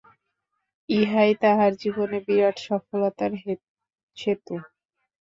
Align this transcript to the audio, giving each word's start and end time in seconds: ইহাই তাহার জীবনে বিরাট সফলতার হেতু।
ইহাই 0.89 1.31
তাহার 1.41 1.71
জীবনে 1.75 2.17
বিরাট 2.27 2.57
সফলতার 2.67 3.31
হেতু। 4.17 4.55